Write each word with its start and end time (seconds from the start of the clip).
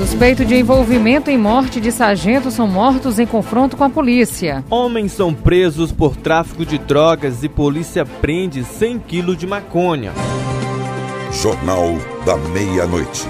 Suspeito 0.00 0.46
de 0.46 0.54
envolvimento 0.54 1.30
em 1.30 1.36
morte 1.36 1.78
de 1.78 1.92
sargento 1.92 2.50
são 2.50 2.66
mortos 2.66 3.18
em 3.18 3.26
confronto 3.26 3.76
com 3.76 3.84
a 3.84 3.90
polícia. 3.90 4.64
Homens 4.70 5.12
são 5.12 5.34
presos 5.34 5.92
por 5.92 6.16
tráfico 6.16 6.64
de 6.64 6.78
drogas 6.78 7.44
e 7.44 7.50
polícia 7.50 8.06
prende 8.06 8.64
100 8.64 8.98
quilos 9.00 9.36
de 9.36 9.46
maconha. 9.46 10.14
Jornal 11.30 11.98
da 12.24 12.34
Meia-Noite. 12.34 13.28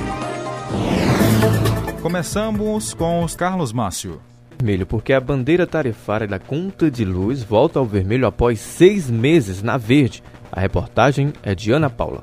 Começamos 2.00 2.95
com 2.95 3.24
os 3.24 3.34
Carlos 3.34 3.73
Márcio. 3.73 4.20
Vermelho, 4.56 4.87
porque 4.87 5.12
a 5.12 5.20
bandeira 5.20 5.66
tarifária 5.66 6.28
da 6.28 6.38
conta 6.38 6.88
de 6.88 7.05
luz 7.05 7.42
volta 7.42 7.80
ao 7.80 7.84
vermelho 7.84 8.28
após 8.28 8.60
seis 8.60 9.10
meses 9.10 9.60
na 9.60 9.77
verde. 9.77 10.23
A 10.52 10.60
reportagem 10.60 11.32
é 11.42 11.52
de 11.52 11.73
Ana 11.73 11.91
Paula. 11.91 12.23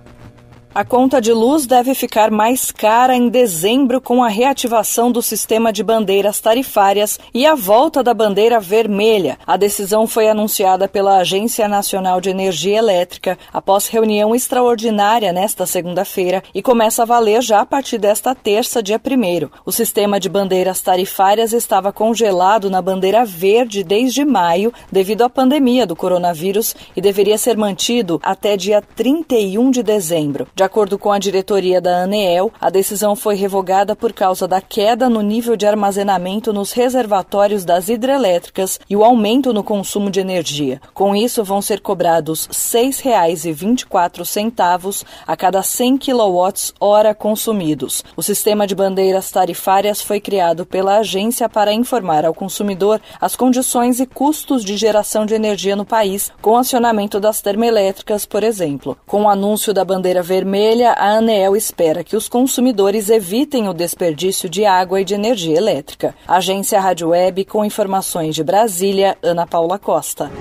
A 0.78 0.86
conta 0.86 1.20
de 1.20 1.34
luz 1.34 1.66
deve 1.66 1.96
ficar 1.96 2.30
mais 2.30 2.72
cara 2.72 3.16
em 3.16 3.30
dezembro 3.30 4.00
com 4.00 4.24
a 4.24 4.28
reativação 4.28 5.12
do 5.12 5.24
sistema 5.24 5.74
de 5.74 5.84
bandeiras 5.84 6.40
tarifárias 6.40 7.20
e 7.34 7.48
a 7.48 7.56
volta 7.56 8.04
da 8.04 8.14
bandeira 8.14 8.60
vermelha. 8.60 9.40
A 9.48 9.58
decisão 9.58 10.06
foi 10.06 10.30
anunciada 10.30 10.88
pela 10.88 11.18
Agência 11.18 11.68
Nacional 11.68 12.22
de 12.22 12.30
Energia 12.30 12.78
Elétrica 12.78 13.40
após 13.52 13.88
reunião 13.88 14.36
extraordinária 14.36 15.34
nesta 15.34 15.66
segunda-feira 15.66 16.44
e 16.54 16.62
começa 16.62 17.02
a 17.02 17.08
valer 17.08 17.42
já 17.42 17.62
a 17.62 17.66
partir 17.66 17.98
desta 17.98 18.36
terça, 18.36 18.84
dia 18.84 19.02
1. 19.04 19.50
O 19.66 19.72
sistema 19.72 20.20
de 20.20 20.30
bandeiras 20.30 20.80
tarifárias 20.80 21.54
estava 21.54 21.92
congelado 21.92 22.70
na 22.70 22.84
bandeira 22.84 23.26
verde 23.26 23.84
desde 23.84 24.24
maio 24.24 24.72
devido 24.92 25.24
à 25.24 25.30
pandemia 25.30 25.88
do 25.88 25.96
coronavírus 25.96 26.76
e 26.96 27.02
deveria 27.02 27.40
ser 27.40 27.58
mantido 27.58 28.20
até 28.22 28.56
dia 28.56 28.80
31 28.96 29.72
de 29.72 29.82
dezembro. 29.82 30.48
De 30.54 30.67
acordo 30.68 31.00
com 31.00 31.12
a 31.12 31.18
diretoria 31.18 31.82
da 31.82 32.04
ANEEL, 32.04 32.54
a 32.60 32.70
decisão 32.70 33.16
foi 33.16 33.34
revogada 33.36 33.96
por 33.96 34.12
causa 34.14 34.48
da 34.48 34.62
queda 34.62 35.10
no 35.10 35.22
nível 35.22 35.56
de 35.56 35.66
armazenamento 35.66 36.54
nos 36.54 36.74
reservatórios 36.74 37.66
das 37.66 37.90
hidrelétricas 37.90 38.80
e 38.90 38.96
o 38.96 39.04
aumento 39.04 39.52
no 39.54 39.64
consumo 39.64 40.12
de 40.12 40.20
energia. 40.20 40.80
Com 40.94 41.16
isso, 41.16 41.44
vão 41.44 41.60
ser 41.62 41.80
cobrados 41.80 42.46
R$ 42.46 42.54
6,24 42.54 45.06
a 45.26 45.36
cada 45.36 45.64
100 45.64 45.98
kWh 45.98 47.16
consumidos. 47.18 48.04
O 48.16 48.22
sistema 48.22 48.68
de 48.68 48.76
bandeiras 48.76 49.32
tarifárias 49.32 50.00
foi 50.02 50.20
criado 50.20 50.66
pela 50.66 50.98
agência 50.98 51.48
para 51.48 51.72
informar 51.74 52.26
ao 52.26 52.34
consumidor 52.34 53.00
as 53.22 53.34
condições 53.36 54.02
e 54.02 54.06
custos 54.06 54.66
de 54.66 54.76
geração 54.76 55.26
de 55.26 55.34
energia 55.34 55.76
no 55.76 55.86
país, 55.86 56.32
com 56.42 56.58
acionamento 56.58 57.20
das 57.20 57.42
termoelétricas, 57.42 58.26
por 58.26 58.44
exemplo. 58.44 58.98
Com 59.06 59.24
o 59.24 59.30
anúncio 59.30 59.72
da 59.74 59.86
bandeira 59.86 60.22
vermelha, 60.22 60.47
vermelha, 60.48 60.94
a 60.94 61.18
ANEEL 61.18 61.58
espera 61.58 62.06
que 62.06 62.16
os 62.16 62.30
consumidores 62.30 63.10
evitem 63.10 63.68
o 63.68 63.74
desperdício 63.74 64.48
de 64.48 64.64
água 64.64 65.02
e 65.02 65.04
de 65.04 65.14
energia 65.14 65.58
elétrica. 65.58 66.16
Agência 66.26 66.80
Rádio 66.80 67.10
Web 67.10 67.44
com 67.44 67.66
informações 67.66 68.34
de 68.34 68.46
Brasília, 68.46 69.18
Ana 69.22 69.46
Paula 69.46 69.78
Costa. 69.78 70.32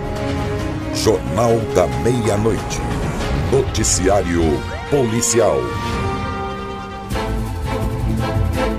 Jornal 0.95 1.59
da 1.75 1.89
Meia-Noite. 2.05 2.79
Noticiário 3.51 4.43
Policial. 4.89 5.57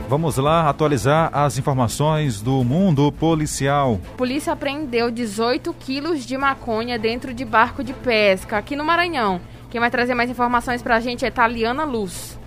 Vamos 0.07 0.37
lá 0.37 0.69
atualizar 0.69 1.29
as 1.33 1.57
informações 1.57 2.41
do 2.41 2.63
mundo 2.63 3.11
policial. 3.11 3.99
Polícia 4.15 4.53
apreendeu 4.53 5.11
18 5.11 5.73
quilos 5.73 6.25
de 6.25 6.37
maconha 6.37 6.97
dentro 6.97 7.33
de 7.33 7.43
barco 7.43 7.83
de 7.83 7.91
pesca 7.91 8.57
aqui 8.57 8.77
no 8.77 8.85
Maranhão. 8.85 9.41
Quem 9.69 9.81
vai 9.81 9.91
trazer 9.91 10.15
mais 10.15 10.29
informações 10.29 10.81
para 10.81 10.95
a 10.95 10.99
gente 10.99 11.25
é 11.25 11.31
Taliana 11.31 11.83
Luz. 11.83 12.39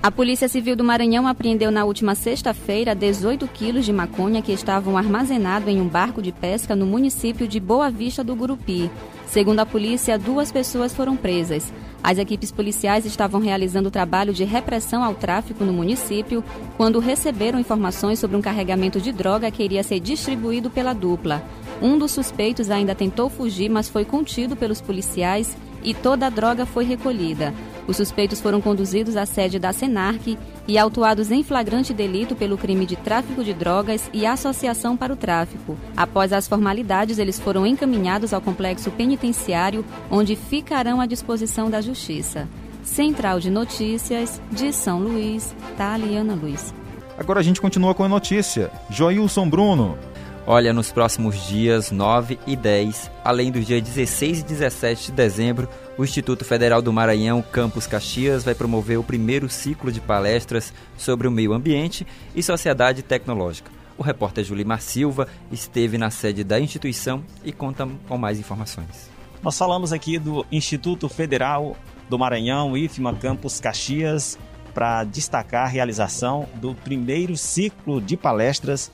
A 0.00 0.10
Polícia 0.10 0.48
Civil 0.48 0.74
do 0.74 0.82
Maranhão 0.82 1.28
apreendeu 1.28 1.70
na 1.70 1.84
última 1.84 2.14
sexta-feira 2.14 2.94
18 2.94 3.46
quilos 3.48 3.84
de 3.84 3.92
maconha 3.92 4.42
que 4.42 4.52
estavam 4.52 4.96
armazenados 4.96 5.68
em 5.68 5.80
um 5.80 5.86
barco 5.86 6.20
de 6.20 6.32
pesca 6.32 6.74
no 6.74 6.86
município 6.86 7.46
de 7.46 7.60
Boa 7.60 7.88
Vista 7.88 8.22
do 8.22 8.34
Gurupi. 8.34 8.90
Segundo 9.26 9.60
a 9.60 9.66
polícia, 9.66 10.18
duas 10.18 10.50
pessoas 10.50 10.94
foram 10.94 11.16
presas. 11.16 11.72
As 12.02 12.18
equipes 12.18 12.50
policiais 12.50 13.06
estavam 13.06 13.40
realizando 13.40 13.88
o 13.88 13.92
trabalho 13.92 14.32
de 14.32 14.42
repressão 14.42 15.04
ao 15.04 15.14
tráfico 15.14 15.64
no 15.64 15.72
município 15.72 16.44
quando 16.76 16.98
receberam 16.98 17.60
informações 17.60 18.18
sobre 18.18 18.36
um 18.36 18.42
carregamento 18.42 19.00
de 19.00 19.12
droga 19.12 19.50
que 19.50 19.62
iria 19.62 19.84
ser 19.84 20.00
distribuído 20.00 20.68
pela 20.68 20.92
dupla. 20.92 21.42
Um 21.80 21.96
dos 21.96 22.10
suspeitos 22.10 22.70
ainda 22.70 22.94
tentou 22.94 23.28
fugir, 23.28 23.68
mas 23.68 23.88
foi 23.88 24.04
contido 24.04 24.56
pelos 24.56 24.80
policiais 24.80 25.56
e 25.82 25.94
toda 25.94 26.26
a 26.26 26.30
droga 26.30 26.66
foi 26.66 26.84
recolhida. 26.84 27.52
Os 27.86 27.96
suspeitos 27.96 28.40
foram 28.40 28.60
conduzidos 28.60 29.16
à 29.16 29.26
sede 29.26 29.58
da 29.58 29.72
Senarc 29.72 30.38
e 30.68 30.78
autuados 30.78 31.30
em 31.30 31.42
flagrante 31.42 31.92
delito 31.92 32.36
pelo 32.36 32.56
crime 32.56 32.86
de 32.86 32.96
tráfico 32.96 33.42
de 33.42 33.52
drogas 33.52 34.08
e 34.12 34.24
associação 34.24 34.96
para 34.96 35.12
o 35.12 35.16
tráfico. 35.16 35.76
Após 35.96 36.32
as 36.32 36.46
formalidades, 36.46 37.18
eles 37.18 37.40
foram 37.40 37.66
encaminhados 37.66 38.32
ao 38.32 38.40
complexo 38.40 38.90
penitenciário, 38.92 39.84
onde 40.10 40.36
ficarão 40.36 41.00
à 41.00 41.06
disposição 41.06 41.68
da 41.68 41.80
Justiça. 41.80 42.48
Central 42.84 43.40
de 43.40 43.50
Notícias 43.50 44.40
de 44.50 44.72
São 44.72 45.00
Luís, 45.00 45.54
Taliana 45.76 46.34
Luiz. 46.34 46.74
Agora 47.16 47.40
a 47.40 47.42
gente 47.42 47.60
continua 47.60 47.94
com 47.94 48.04
a 48.04 48.08
notícia. 48.08 48.70
Joilson 48.90 49.48
Bruno. 49.48 49.96
Olha, 50.44 50.72
nos 50.72 50.90
próximos 50.90 51.46
dias 51.46 51.92
9 51.92 52.36
e 52.48 52.56
10, 52.56 53.12
além 53.22 53.52
dos 53.52 53.64
dias 53.64 53.80
16 53.80 54.40
e 54.40 54.42
17 54.42 55.06
de 55.06 55.12
dezembro, 55.12 55.68
o 55.96 56.02
Instituto 56.02 56.44
Federal 56.44 56.82
do 56.82 56.92
Maranhão, 56.92 57.40
Campus 57.40 57.86
Caxias, 57.86 58.42
vai 58.42 58.52
promover 58.52 58.98
o 58.98 59.04
primeiro 59.04 59.48
ciclo 59.48 59.92
de 59.92 60.00
palestras 60.00 60.74
sobre 60.98 61.28
o 61.28 61.30
meio 61.30 61.52
ambiente 61.52 62.04
e 62.34 62.42
sociedade 62.42 63.04
tecnológica. 63.04 63.70
O 63.96 64.02
repórter 64.02 64.42
Julimar 64.42 64.80
Silva 64.80 65.28
esteve 65.52 65.96
na 65.96 66.10
sede 66.10 66.42
da 66.42 66.58
instituição 66.58 67.22
e 67.44 67.52
conta 67.52 67.88
com 68.08 68.18
mais 68.18 68.40
informações. 68.40 69.08
Nós 69.44 69.56
falamos 69.56 69.92
aqui 69.92 70.18
do 70.18 70.44
Instituto 70.50 71.08
Federal 71.08 71.76
do 72.08 72.18
Maranhão, 72.18 72.76
IFMA 72.76 73.14
Campus 73.14 73.60
Caxias, 73.60 74.36
para 74.74 75.04
destacar 75.04 75.66
a 75.66 75.70
realização 75.70 76.48
do 76.56 76.74
primeiro 76.74 77.36
ciclo 77.36 78.00
de 78.00 78.16
palestras 78.16 78.90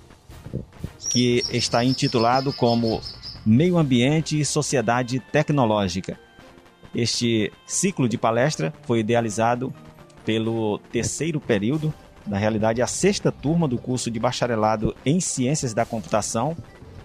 que 1.11 1.43
está 1.51 1.85
intitulado 1.85 2.53
como 2.53 3.01
Meio 3.45 3.79
Ambiente 3.79 4.39
e 4.39 4.45
Sociedade 4.45 5.21
Tecnológica. 5.21 6.19
Este 6.95 7.53
ciclo 7.67 8.09
de 8.09 8.19
palestra 8.19 8.73
foi 8.83 9.01
idealizado 9.01 9.73
pelo 10.25 10.79
terceiro 10.93 11.41
período, 11.41 11.93
na 12.27 12.37
realidade 12.37 12.83
a 12.83 12.87
sexta 12.87 13.33
turma 13.33 13.67
do 13.67 13.79
curso 13.79 14.11
de 14.11 14.19
bacharelado 14.19 14.95
em 15.05 15.21
Ciências 15.21 15.73
da 15.73 15.87
Computação. 15.87 16.57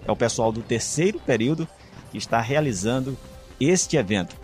É 0.06 0.12
o 0.12 0.16
pessoal 0.16 0.52
do 0.52 0.62
terceiro 0.62 1.20
período 1.20 1.68
que 2.12 2.18
está 2.18 2.42
realizando 2.42 3.18
este 3.60 3.96
evento. 3.96 4.36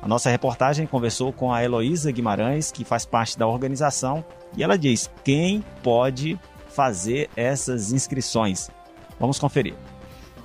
A 0.00 0.08
nossa 0.08 0.30
reportagem 0.30 0.86
conversou 0.86 1.32
com 1.32 1.52
a 1.52 1.62
Heloísa 1.62 2.10
Guimarães, 2.10 2.72
que 2.72 2.84
faz 2.84 3.04
parte 3.04 3.38
da 3.38 3.46
organização, 3.46 4.24
e 4.56 4.62
ela 4.62 4.76
diz 4.76 5.08
quem 5.24 5.64
pode 5.82 6.38
fazer 6.74 7.28
essas 7.36 7.92
inscrições. 7.92 8.70
Vamos 9.18 9.38
conferir. 9.38 9.74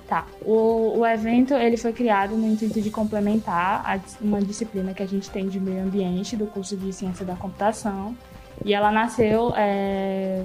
Tá. 0.08 0.24
O, 0.40 1.00
o 1.00 1.06
evento 1.06 1.52
ele 1.52 1.76
foi 1.76 1.92
criado 1.92 2.34
no 2.34 2.46
intuito 2.46 2.80
de 2.80 2.90
complementar 2.90 3.82
a, 3.84 4.00
uma 4.22 4.40
disciplina 4.40 4.94
que 4.94 5.02
a 5.02 5.06
gente 5.06 5.28
tem 5.28 5.48
de 5.48 5.60
meio 5.60 5.82
ambiente 5.82 6.34
do 6.34 6.46
curso 6.46 6.76
de 6.78 6.90
ciência 6.94 7.26
da 7.26 7.36
computação 7.36 8.16
e 8.64 8.72
ela 8.72 8.90
nasceu 8.90 9.52
é, 9.54 10.44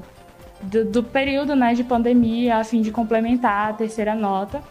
do, 0.63 0.83
do, 0.83 1.01
período 1.01 1.55
né, 1.55 1.73
de 1.73 1.83
pandemia 1.83 2.57
a 2.57 2.63
fim 2.65 2.81
de 2.81 2.91
complementar 2.91 3.69
a 3.69 3.73
terceira 3.73 4.13
nota 4.13 4.61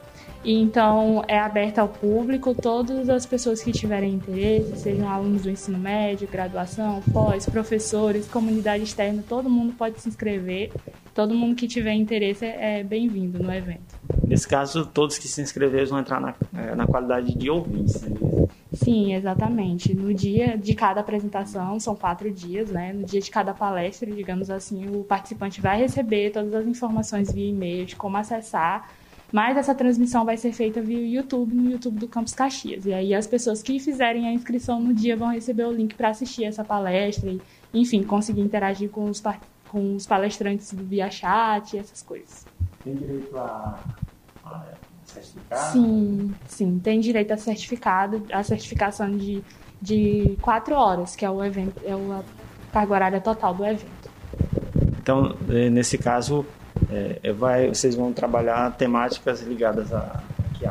e 0.45 0.61
então 0.61 1.25
é 1.29 1.39
aberta 1.39 1.81
ao 1.81 1.89
público, 1.89 2.55
todas 2.55 3.09
as 3.09 3.25
pessoas 3.25 3.63
que 3.63 3.71
tiverem 3.71 4.13
interesse, 4.15 4.77
sejam 4.77 5.09
alunos 5.09 5.43
do 5.43 5.51
ensino 5.51 5.79
médio, 5.79 6.29
graduação, 6.29 7.01
pós, 7.13 7.47
professores, 7.47 8.27
comunidade 8.27 8.83
externa, 8.83 9.23
todo 9.27 9.49
mundo 9.49 9.73
pode 9.73 10.01
se 10.01 10.09
inscrever. 10.09 10.73
Todo 11.15 11.35
mundo 11.35 11.55
que 11.55 11.69
tiver 11.69 11.93
interesse 11.93 12.47
é 12.47 12.83
bem-vindo 12.83 13.39
no 13.39 13.53
evento. 13.53 13.95
Nesse 14.27 14.49
caso, 14.49 14.87
todos 14.87 15.19
que 15.19 15.29
se 15.29 15.43
inscreverem 15.43 15.87
vão 15.87 15.99
entrar 15.99 16.21
na, 16.21 16.35
é, 16.55 16.75
na 16.75 16.87
qualidade 16.87 17.35
de 17.37 17.51
ouvintes. 17.51 18.01
Né? 18.01 18.17
Sim, 18.73 19.15
exatamente. 19.15 19.95
No 19.95 20.15
dia 20.15 20.57
de 20.57 20.75
cada 20.75 21.01
apresentação, 21.01 21.79
são 21.79 21.95
quatro 21.95 22.31
dias, 22.31 22.71
né? 22.71 22.95
No 22.95 23.05
dia 23.05 23.21
de 23.21 23.31
cada 23.31 23.53
palestra, 23.53 24.11
digamos 24.11 24.49
assim, 24.49 24.87
o 24.89 25.05
participante 25.05 25.61
vai 25.61 25.79
receber 25.79 26.31
todas 26.31 26.55
as 26.55 26.67
informações 26.67 27.31
via 27.31 27.51
e-mail 27.51 27.85
de 27.85 27.95
como 27.95 28.17
acessar 28.17 28.89
mas 29.33 29.57
essa 29.57 29.75
transmissão 29.75 30.27
vai 30.27 30.37
ser 30.37 30.53
feita 30.53 30.83
via 30.83 31.01
YouTube, 31.01 31.55
no 31.55 31.71
YouTube 31.71 31.99
do 31.99 32.07
Campus 32.07 32.35
Caxias. 32.35 32.85
E 32.85 32.93
aí 32.93 33.15
as 33.15 33.27
pessoas 33.27 33.63
que 33.63 33.81
fizerem 33.81 34.29
a 34.29 34.33
inscrição 34.33 34.79
no 34.79 34.93
dia 34.93 35.17
vão 35.17 35.33
receber 35.33 35.65
o 35.65 35.73
link 35.73 35.95
para 35.95 36.11
assistir 36.11 36.45
essa 36.45 36.63
palestra 36.63 37.31
e, 37.31 37.41
enfim, 37.73 38.03
conseguir 38.03 38.43
interagir 38.43 38.91
com 38.91 39.09
os, 39.09 39.23
com 39.73 39.97
os 39.97 40.07
palestrantes 40.07 40.71
via 40.73 41.11
chat 41.11 41.75
e 41.75 41.79
essas 41.79 42.03
coisas. 42.03 42.45
Tem 42.85 42.95
direito 42.95 43.35
a, 43.39 43.79
a 44.45 44.65
certificado? 45.07 45.73
Sim, 45.73 46.35
sim, 46.47 46.79
tem 46.79 47.01
direito 47.01 47.33
a 47.33 47.39
certificado, 47.39 48.23
a 48.31 48.43
certificação 48.43 49.11
de, 49.17 49.43
de 49.81 50.37
quatro 50.43 50.75
horas, 50.75 51.17
que 51.17 51.25
é 51.25 51.31
o 51.31 51.43
evento, 51.43 51.81
é 51.85 51.93
a 51.93 52.23
carga 52.71 52.93
horária 52.93 53.21
total 53.21 53.55
do 53.55 53.65
evento. 53.65 54.11
Então, 55.01 55.35
eh, 55.49 55.71
nesse 55.71 55.97
caso, 55.97 56.45
é, 56.91 57.33
vai, 57.33 57.69
vocês 57.69 57.95
vão 57.95 58.13
trabalhar 58.13 58.77
temáticas 58.77 59.41
ligadas 59.41 59.93
a 59.93 60.23
que 60.59 60.67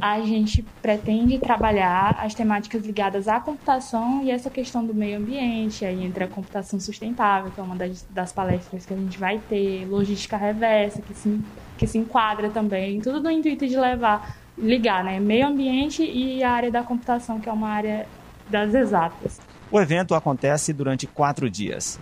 a 0.00 0.20
gente 0.22 0.62
pretende 0.82 1.38
trabalhar 1.38 2.16
as 2.18 2.34
temáticas 2.34 2.84
ligadas 2.84 3.28
à 3.28 3.38
computação 3.38 4.22
e 4.22 4.30
essa 4.30 4.48
questão 4.48 4.84
do 4.84 4.94
meio 4.94 5.18
ambiente. 5.18 5.84
Aí 5.84 6.04
entra 6.04 6.24
a 6.24 6.28
computação 6.28 6.80
sustentável, 6.80 7.50
que 7.50 7.60
é 7.60 7.62
uma 7.62 7.76
das, 7.76 8.06
das 8.10 8.32
palestras 8.32 8.86
que 8.86 8.94
a 8.94 8.96
gente 8.96 9.18
vai 9.18 9.38
ter, 9.48 9.86
logística 9.86 10.36
reversa, 10.36 11.02
que 11.02 11.14
se, 11.14 11.40
que 11.76 11.86
se 11.86 11.98
enquadra 11.98 12.50
também, 12.50 13.00
tudo 13.00 13.20
no 13.20 13.30
intuito 13.30 13.66
de 13.66 13.76
levar, 13.76 14.36
ligar, 14.56 15.04
né? 15.04 15.20
Meio 15.20 15.46
ambiente 15.46 16.02
e 16.02 16.42
a 16.42 16.50
área 16.50 16.70
da 16.70 16.82
computação, 16.82 17.40
que 17.40 17.48
é 17.48 17.52
uma 17.52 17.68
área 17.68 18.06
das 18.48 18.74
exatas. 18.74 19.40
O 19.70 19.80
evento 19.80 20.14
acontece 20.14 20.72
durante 20.72 21.06
quatro 21.06 21.48
dias. 21.48 22.00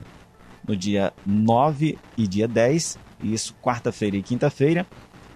No 0.67 0.77
dia 0.77 1.13
9 1.27 1.99
e 2.17 2.27
dia 2.27 2.49
10, 2.49 2.99
isso 3.23 3.55
quarta-feira 3.63 4.17
e 4.17 4.23
quinta-feira, 4.23 4.87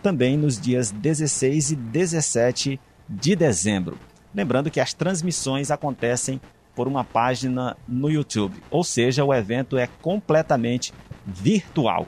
também 0.03 0.37
nos 0.37 0.61
dias 0.61 0.91
16 0.91 1.71
e 1.71 1.77
17 1.77 2.81
de 3.09 3.37
dezembro. 3.37 3.99
Lembrando 4.35 4.71
que 4.71 4.81
as 4.81 4.93
transmissões 4.93 5.71
acontecem 5.71 6.41
por 6.75 6.89
uma 6.89 7.05
página 7.05 7.77
no 7.87 8.11
YouTube, 8.11 8.57
ou 8.71 8.83
seja, 8.83 9.25
o 9.25 9.33
evento 9.33 9.77
é 9.77 9.87
completamente 10.01 10.93
virtual. 11.27 12.07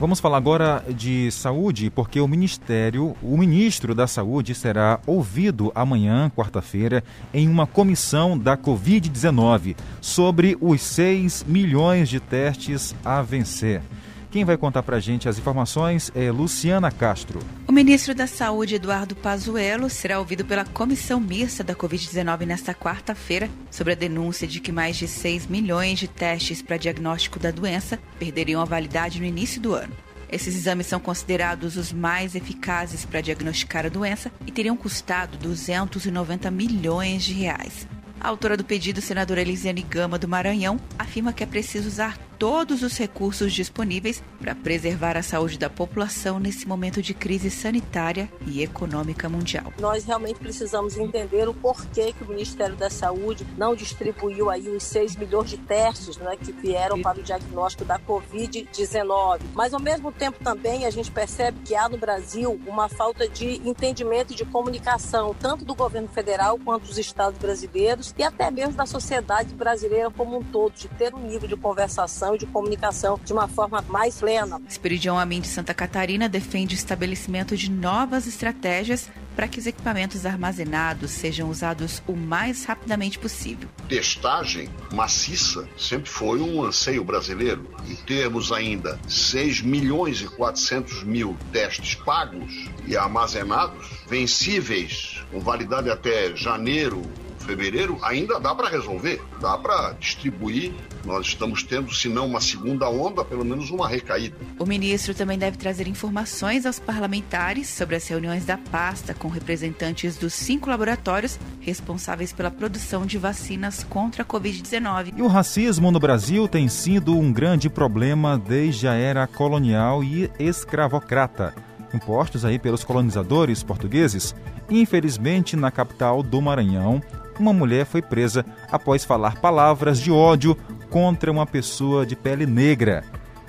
Vamos 0.00 0.20
falar 0.20 0.36
agora 0.36 0.84
de 0.88 1.28
saúde, 1.32 1.90
porque 1.90 2.20
o 2.20 2.28
Ministério, 2.28 3.16
o 3.20 3.36
ministro 3.36 3.96
da 3.96 4.06
Saúde 4.06 4.54
será 4.54 5.00
ouvido 5.04 5.72
amanhã, 5.74 6.30
quarta-feira, 6.30 7.02
em 7.34 7.48
uma 7.48 7.66
comissão 7.66 8.38
da 8.38 8.56
Covid-19 8.56 9.74
sobre 10.00 10.56
os 10.60 10.80
6 10.82 11.44
milhões 11.48 12.08
de 12.08 12.20
testes 12.20 12.94
a 13.04 13.20
vencer. 13.22 13.82
Quem 14.30 14.44
vai 14.44 14.58
contar 14.58 14.82
para 14.82 14.96
a 14.96 15.00
gente 15.00 15.26
as 15.26 15.38
informações 15.38 16.12
é 16.14 16.30
Luciana 16.30 16.90
Castro. 16.90 17.40
O 17.66 17.72
ministro 17.72 18.14
da 18.14 18.26
Saúde, 18.26 18.74
Eduardo 18.74 19.16
Pazuello, 19.16 19.88
será 19.88 20.18
ouvido 20.18 20.44
pela 20.44 20.66
comissão 20.66 21.18
mista 21.18 21.64
da 21.64 21.74
Covid-19 21.74 22.44
nesta 22.44 22.74
quarta-feira 22.74 23.48
sobre 23.70 23.94
a 23.94 23.96
denúncia 23.96 24.46
de 24.46 24.60
que 24.60 24.70
mais 24.70 24.98
de 24.98 25.08
6 25.08 25.46
milhões 25.46 25.98
de 25.98 26.08
testes 26.08 26.60
para 26.60 26.76
diagnóstico 26.76 27.38
da 27.38 27.50
doença 27.50 27.98
perderiam 28.18 28.60
a 28.60 28.66
validade 28.66 29.18
no 29.18 29.24
início 29.24 29.62
do 29.62 29.72
ano. 29.72 29.94
Esses 30.30 30.54
exames 30.54 30.86
são 30.86 31.00
considerados 31.00 31.78
os 31.78 31.90
mais 31.90 32.34
eficazes 32.34 33.06
para 33.06 33.22
diagnosticar 33.22 33.86
a 33.86 33.88
doença 33.88 34.30
e 34.46 34.52
teriam 34.52 34.76
custado 34.76 35.38
290 35.38 36.50
milhões 36.50 37.24
de 37.24 37.32
reais. 37.32 37.88
A 38.20 38.28
autora 38.28 38.58
do 38.58 38.64
pedido, 38.64 39.00
senadora 39.00 39.40
Elisiane 39.40 39.80
Gama 39.80 40.18
do 40.18 40.28
Maranhão, 40.28 40.78
afirma 40.98 41.32
que 41.32 41.42
é 41.42 41.46
preciso 41.46 41.88
usar 41.88 42.27
todos 42.38 42.82
os 42.82 42.96
recursos 42.96 43.52
disponíveis 43.52 44.22
para 44.40 44.54
preservar 44.54 45.16
a 45.16 45.22
saúde 45.22 45.58
da 45.58 45.68
população 45.68 46.38
nesse 46.38 46.68
momento 46.68 47.02
de 47.02 47.12
crise 47.12 47.50
sanitária 47.50 48.30
e 48.46 48.62
econômica 48.62 49.28
mundial. 49.28 49.72
Nós 49.80 50.04
realmente 50.04 50.38
precisamos 50.38 50.96
entender 50.96 51.48
o 51.48 51.54
porquê 51.54 52.12
que 52.12 52.22
o 52.22 52.28
Ministério 52.28 52.76
da 52.76 52.88
Saúde 52.88 53.44
não 53.56 53.74
distribuiu 53.74 54.48
aí 54.48 54.68
os 54.68 54.84
6 54.84 55.16
milhões 55.16 55.50
de 55.50 55.58
testes 55.58 56.16
né, 56.18 56.36
que 56.36 56.52
vieram 56.52 57.02
para 57.02 57.18
o 57.18 57.22
diagnóstico 57.22 57.84
da 57.84 57.98
Covid-19. 57.98 59.40
Mas, 59.54 59.74
ao 59.74 59.80
mesmo 59.80 60.12
tempo, 60.12 60.42
também 60.42 60.86
a 60.86 60.90
gente 60.90 61.10
percebe 61.10 61.58
que 61.64 61.74
há 61.74 61.88
no 61.88 61.98
Brasil 61.98 62.60
uma 62.66 62.88
falta 62.88 63.28
de 63.28 63.60
entendimento 63.68 64.32
e 64.32 64.36
de 64.36 64.44
comunicação, 64.44 65.34
tanto 65.38 65.64
do 65.64 65.74
governo 65.74 66.08
federal 66.08 66.58
quanto 66.58 66.86
dos 66.86 66.98
estados 66.98 67.38
brasileiros 67.38 68.14
e 68.16 68.22
até 68.22 68.50
mesmo 68.50 68.74
da 68.74 68.86
sociedade 68.86 69.54
brasileira 69.54 70.10
como 70.10 70.38
um 70.38 70.42
todo, 70.42 70.72
de 70.74 70.88
ter 70.88 71.14
um 71.14 71.20
nível 71.20 71.48
de 71.48 71.56
conversação 71.56 72.27
informação 72.28 72.34
e 72.34 72.38
de 72.38 72.46
comunicação 72.46 73.20
de 73.24 73.32
uma 73.32 73.48
forma 73.48 73.82
mais 73.88 74.18
plena. 74.18 74.60
Esperidião 74.68 75.18
Amin 75.18 75.40
de 75.40 75.48
Santa 75.48 75.72
Catarina 75.72 76.28
defende 76.28 76.74
o 76.74 76.76
estabelecimento 76.76 77.56
de 77.56 77.70
novas 77.70 78.26
estratégias 78.26 79.08
para 79.34 79.46
que 79.46 79.60
os 79.60 79.66
equipamentos 79.66 80.26
armazenados 80.26 81.12
sejam 81.12 81.48
usados 81.48 82.02
o 82.08 82.12
mais 82.14 82.64
rapidamente 82.64 83.18
possível. 83.20 83.68
Testagem 83.88 84.68
maciça 84.92 85.68
sempre 85.78 86.10
foi 86.10 86.40
um 86.40 86.64
anseio 86.64 87.04
brasileiro. 87.04 87.64
E 87.86 87.94
termos 87.94 88.50
ainda 88.50 88.98
6 89.08 89.62
milhões 89.62 90.20
e 90.20 90.26
400 90.26 91.04
mil 91.04 91.36
testes 91.52 91.94
pagos 91.94 92.68
e 92.84 92.96
armazenados, 92.96 93.88
vencíveis, 94.08 95.22
com 95.30 95.38
validade 95.38 95.88
até 95.88 96.34
janeiro 96.34 97.02
fevereiro, 97.38 97.98
ainda 98.02 98.38
dá 98.38 98.54
para 98.54 98.68
resolver, 98.68 99.22
dá 99.40 99.56
para 99.56 99.92
distribuir. 99.92 100.72
Nós 101.04 101.26
estamos 101.26 101.62
tendo, 101.62 101.92
se 101.94 102.08
não 102.08 102.26
uma 102.26 102.40
segunda 102.40 102.88
onda, 102.90 103.24
pelo 103.24 103.44
menos 103.44 103.70
uma 103.70 103.88
recaída. 103.88 104.36
O 104.58 104.66
ministro 104.66 105.14
também 105.14 105.38
deve 105.38 105.56
trazer 105.56 105.86
informações 105.88 106.66
aos 106.66 106.78
parlamentares 106.78 107.68
sobre 107.68 107.96
as 107.96 108.06
reuniões 108.06 108.44
da 108.44 108.58
pasta 108.58 109.14
com 109.14 109.28
representantes 109.28 110.16
dos 110.16 110.34
cinco 110.34 110.68
laboratórios 110.68 111.38
responsáveis 111.60 112.32
pela 112.32 112.50
produção 112.50 113.06
de 113.06 113.16
vacinas 113.18 113.84
contra 113.84 114.22
a 114.22 114.26
Covid-19. 114.26 115.14
E 115.16 115.22
o 115.22 115.26
racismo 115.26 115.90
no 115.90 115.98
Brasil 115.98 116.48
tem 116.48 116.68
sido 116.68 117.16
um 117.16 117.32
grande 117.32 117.70
problema 117.70 118.38
desde 118.38 118.86
a 118.88 118.94
era 118.94 119.26
colonial 119.26 120.02
e 120.02 120.30
escravocrata 120.38 121.54
impostos 121.94 122.44
aí 122.44 122.58
pelos 122.58 122.84
colonizadores 122.84 123.62
portugueses. 123.62 124.34
Infelizmente, 124.70 125.56
na 125.56 125.70
capital 125.70 126.22
do 126.22 126.40
Maranhão, 126.40 127.02
uma 127.38 127.52
mulher 127.52 127.86
foi 127.86 128.02
presa 128.02 128.44
após 128.70 129.04
falar 129.04 129.40
palavras 129.40 129.98
de 129.98 130.10
ódio 130.10 130.56
contra 130.90 131.30
uma 131.30 131.46
pessoa 131.46 132.04
de 132.04 132.16
pele 132.16 132.46
negra. 132.46 133.04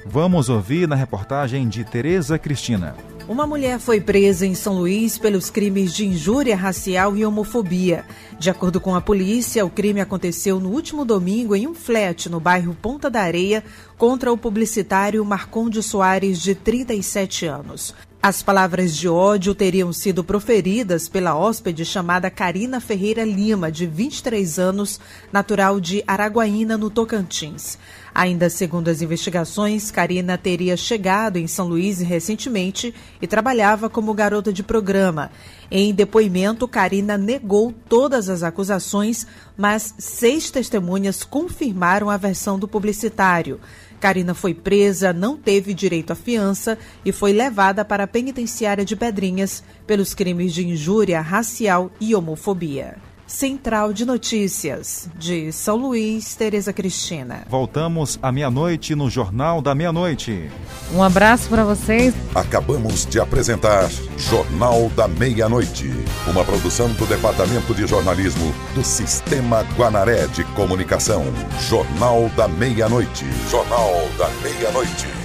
Vamos 0.06 0.50
ouvir 0.50 0.88
na 0.88 0.96
reportagem 0.96 1.68
de 1.68 1.84
Tereza 1.84 2.38
Cristina. 2.38 2.96
Uma 3.28 3.46
mulher 3.46 3.78
foi 3.78 4.02
presa 4.02 4.44
em 4.48 4.56
São 4.56 4.80
Luís 4.80 5.20
pelos 5.20 5.52
crimes 5.52 5.94
de 5.94 6.04
injúria 6.04 6.56
racial 6.56 7.16
e 7.16 7.24
homofobia. 7.24 8.04
De 8.40 8.50
acordo 8.50 8.82
com 8.82 8.96
a 8.96 9.02
polícia, 9.02 9.64
o 9.64 9.70
crime 9.70 10.02
aconteceu 10.02 10.60
no 10.60 10.70
último 10.70 11.06
domingo 11.06 11.56
em 11.56 11.68
um 11.68 11.76
flat 11.76 12.28
no 12.28 12.40
bairro 12.40 12.76
Ponta 12.82 13.08
da 13.08 13.22
Areia 13.22 13.64
contra 14.00 14.34
o 14.34 14.38
publicitário 14.38 15.24
Marconde 15.24 15.84
Soares, 15.84 16.42
de 16.42 16.56
37 16.56 17.46
anos. 17.46 17.94
As 18.22 18.44
palavras 18.44 18.98
de 18.98 19.08
ódio 19.08 19.56
teriam 19.56 19.94
sido 19.94 20.26
proferidas 20.26 21.08
pela 21.08 21.38
hóspede 21.38 21.86
chamada 21.86 22.30
Karina 22.30 22.82
Ferreira 22.82 23.24
Lima, 23.24 23.72
de 23.72 23.86
23 23.88 24.60
anos, 24.60 25.00
natural 25.32 25.80
de 25.80 26.04
Araguaína, 26.06 26.78
no 26.78 26.90
Tocantins. 26.90 27.78
Ainda 28.14 28.50
segundo 28.50 28.90
as 28.90 29.02
investigações, 29.02 29.90
Karina 29.90 30.38
teria 30.38 30.76
chegado 30.76 31.38
em 31.38 31.48
São 31.48 31.70
Luís 31.70 32.02
recentemente 32.02 32.94
e 33.22 33.26
trabalhava 33.26 33.90
como 33.90 34.14
garota 34.14 34.52
de 34.52 34.64
programa. 34.64 35.32
Em 35.72 35.94
depoimento, 35.94 36.68
Karina 36.68 37.18
negou 37.18 37.74
todas 37.88 38.28
as 38.28 38.44
acusações, 38.44 39.26
mas 39.56 39.96
seis 39.98 40.52
testemunhas 40.52 41.24
confirmaram 41.24 42.10
a 42.10 42.18
versão 42.18 42.60
do 42.60 42.68
publicitário. 42.68 43.62
Karina 44.00 44.34
foi 44.34 44.54
presa, 44.54 45.12
não 45.12 45.38
teve 45.38 45.74
direito 45.74 46.12
à 46.12 46.16
fiança 46.16 46.78
e 47.04 47.12
foi 47.12 47.34
levada 47.34 47.84
para 47.84 48.06
a 48.06 48.08
penitenciária 48.08 48.86
de 48.86 48.96
Pedrinhas 48.96 49.64
pelos 49.86 50.14
crimes 50.14 50.54
de 50.54 50.68
injúria 50.68 51.22
racial 51.22 51.92
e 52.00 52.16
homofobia. 52.16 53.09
Central 53.30 53.94
de 53.94 54.06
Notícias, 54.06 55.08
de 55.16 55.52
São 55.52 55.76
Luís, 55.76 56.36
Tereza 56.36 56.74
Cristina. 56.74 57.46
Voltamos 57.48 58.18
à 58.24 58.32
meia-noite 58.32 58.96
no 58.96 59.08
Jornal 59.08 59.62
da 59.62 59.76
Meia-Noite. 59.76 60.50
Um 60.92 61.04
abraço 61.04 61.48
para 61.48 61.64
vocês. 61.64 62.12
Acabamos 62.34 63.06
de 63.06 63.20
apresentar 63.20 63.88
Jornal 64.18 64.90
da 64.96 65.08
Meia-Noite, 65.08 65.92
uma 66.28 66.44
produção 66.44 66.92
do 66.94 67.06
Departamento 67.06 67.76
de 67.76 67.86
Jornalismo 67.86 68.52
do 68.74 68.84
Sistema 68.84 69.62
Guanaré 69.78 70.26
de 70.26 70.44
Comunicação. 70.56 71.24
Jornal 71.70 72.30
da 72.36 72.48
Meia-Noite. 72.48 73.26
Jornal 73.48 74.10
da 74.18 74.28
Meia-Noite. 74.42 75.19